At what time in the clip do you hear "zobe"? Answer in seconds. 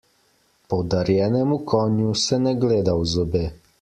3.13-3.45